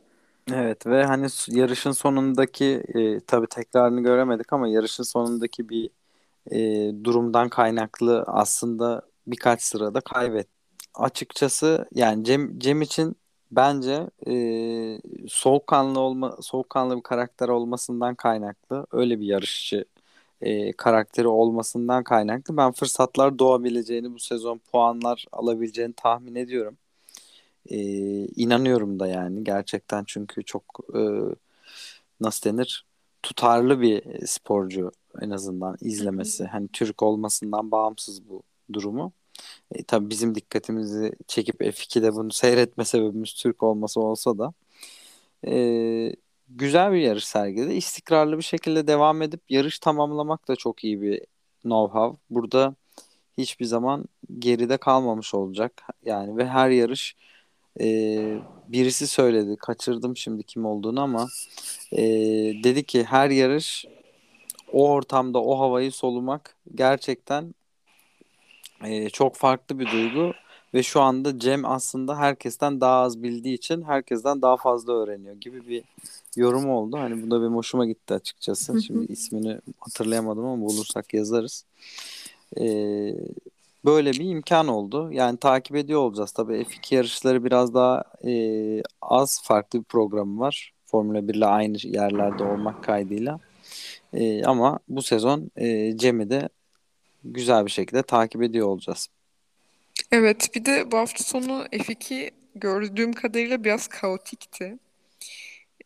[0.53, 5.89] Evet ve hani yarışın sonundaki e, tabii tekrarını göremedik ama yarışın sonundaki bir
[6.51, 6.59] e,
[7.03, 10.49] durumdan kaynaklı aslında birkaç sırada kaybetti.
[10.95, 13.15] Açıkçası yani Cem, Cem için
[13.51, 14.33] bence e,
[15.27, 19.85] soğukkanlı olma soğukkanlı bir karakter olmasından kaynaklı öyle bir yarışçı
[20.41, 26.77] e, karakteri olmasından kaynaklı ben fırsatlar doğabileceğini bu sezon puanlar alabileceğini tahmin ediyorum.
[27.69, 27.77] E,
[28.25, 30.63] inanıyorum da yani gerçekten çünkü çok
[30.95, 31.01] e,
[32.21, 32.85] nasıl denir
[33.23, 36.45] tutarlı bir sporcu en azından izlemesi.
[36.45, 39.11] Hani Türk olmasından bağımsız bu durumu.
[39.71, 44.53] E, tabii bizim dikkatimizi çekip F2'de bunu seyretme sebebimiz Türk olması olsa da
[45.47, 46.15] e,
[46.49, 47.73] güzel bir yarış sergiledi.
[47.73, 51.21] İstikrarlı bir şekilde devam edip yarış tamamlamak da çok iyi bir
[51.65, 52.15] know-how.
[52.29, 52.75] Burada
[53.37, 54.05] hiçbir zaman
[54.39, 55.83] geride kalmamış olacak.
[56.05, 57.15] Yani ve her yarış
[57.81, 57.85] e,
[58.67, 59.55] birisi söyledi.
[59.55, 61.27] Kaçırdım şimdi kim olduğunu ama
[61.91, 62.01] e,
[62.63, 63.85] dedi ki her yarış
[64.73, 67.55] o ortamda o havayı solumak gerçekten
[68.83, 70.33] e, çok farklı bir duygu
[70.73, 75.67] ve şu anda Cem aslında herkesten daha az bildiği için herkesten daha fazla öğreniyor gibi
[75.67, 75.83] bir
[76.35, 76.97] yorum oldu.
[76.97, 78.81] Hani bu da benim hoşuma gitti açıkçası.
[78.81, 81.65] Şimdi ismini hatırlayamadım ama bulursak yazarız.
[82.57, 83.15] Ee,
[83.85, 85.09] böyle bir imkan oldu.
[85.11, 86.31] Yani takip ediyor olacağız.
[86.31, 88.33] Tabii F2 yarışları biraz daha e,
[89.01, 90.73] az farklı bir programı var.
[90.85, 93.39] Formula 1 ile aynı yerlerde olmak kaydıyla.
[94.13, 96.49] E, ama bu sezon e, Cem'i de
[97.23, 99.09] güzel bir şekilde takip ediyor olacağız.
[100.11, 104.77] Evet bir de bu hafta sonu F2 gördüğüm kadarıyla biraz kaotikti.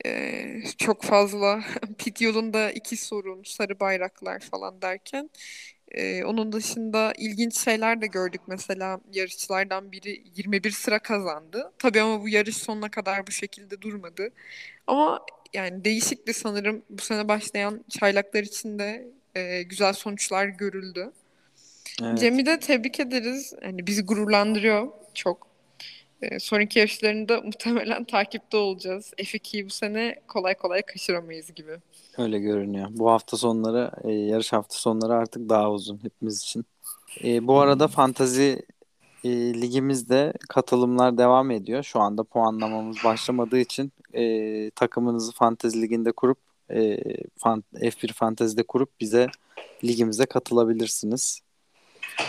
[0.05, 1.63] Ee, çok fazla
[1.97, 5.29] pit yolunda iki sorun, sarı bayraklar falan derken
[5.91, 8.41] e, onun dışında ilginç şeyler de gördük.
[8.47, 11.71] Mesela yarışçılardan biri 21 sıra kazandı.
[11.79, 14.29] Tabii ama bu yarış sonuna kadar bu şekilde durmadı.
[14.87, 21.11] Ama yani değişikti sanırım bu sene başlayan çaylaklar için de e, güzel sonuçlar görüldü.
[22.01, 22.19] Evet.
[22.19, 23.53] Cem'i de tebrik ederiz.
[23.63, 25.47] Yani bizi gururlandırıyor çok.
[26.21, 29.13] E, sonraki yarışlarında muhtemelen takipte olacağız.
[29.17, 31.77] F2'yi bu sene kolay kolay kaçıramayız gibi.
[32.17, 32.87] Öyle görünüyor.
[32.91, 36.65] Bu hafta sonları, e, yarış hafta sonları artık daha uzun hepimiz için.
[37.23, 38.65] E, bu arada fantazi
[39.23, 41.83] e, ligimizde katılımlar devam ediyor.
[41.83, 46.37] Şu anda puanlamamız başlamadığı için e, takımınızı fantazi liginde kurup
[46.71, 46.97] e,
[47.37, 49.27] fan, F1 fantezide kurup bize
[49.83, 51.41] ligimize katılabilirsiniz.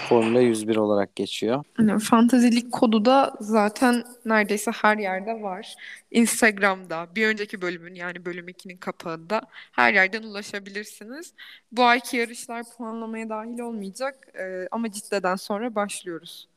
[0.09, 1.65] Formula 101 olarak geçiyor.
[1.79, 5.75] Yani fantazilik kodu da zaten neredeyse her yerde var.
[6.11, 9.41] Instagram'da, bir önceki bölümün yani bölüm 2'nin kapağında
[9.73, 11.33] her yerden ulaşabilirsiniz.
[11.73, 16.49] Bu ayki yarışlar puanlamaya dahil olmayacak ee, ama ciddeden sonra başlıyoruz.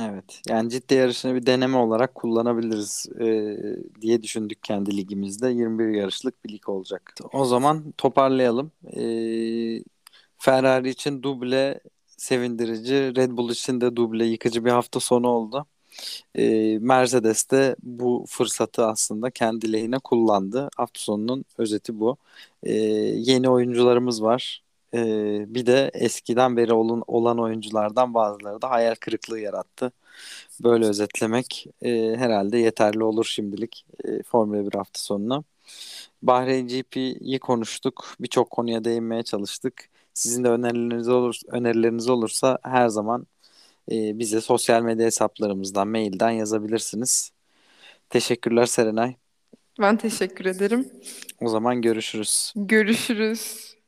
[0.00, 0.42] Evet.
[0.48, 3.56] Yani ciddi yarışını bir deneme olarak kullanabiliriz e,
[4.00, 5.50] diye düşündük kendi ligimizde.
[5.50, 7.14] 21 yarışlık bir lig olacak.
[7.32, 8.72] O zaman toparlayalım.
[8.96, 9.02] E,
[10.38, 11.80] Ferrari için duble
[12.18, 15.66] sevindirici, Red Bull için de duble yıkıcı bir hafta sonu oldu.
[16.34, 20.70] E, Mercedes de bu fırsatı aslında kendi lehine kullandı.
[20.76, 22.16] Hafta sonunun özeti bu.
[22.62, 24.64] E, yeni oyuncularımız var.
[24.94, 29.92] E, bir de eskiden beri olan, olan oyunculardan bazıları da hayal kırıklığı yarattı.
[30.64, 35.44] Böyle özetlemek e, herhalde yeterli olur şimdilik e, Formula 1 hafta sonuna.
[36.22, 38.14] Bahreyn GP'yi konuştuk.
[38.20, 39.88] Birçok konuya değinmeye çalıştık.
[40.18, 43.26] Sizin de önerileriniz olur, önerileriniz olursa her zaman
[43.92, 47.32] e, bize sosyal medya hesaplarımızdan, mailden yazabilirsiniz.
[48.10, 49.14] Teşekkürler Serenay.
[49.80, 50.90] Ben teşekkür ederim.
[51.40, 52.52] O zaman görüşürüz.
[52.56, 53.68] Görüşürüz.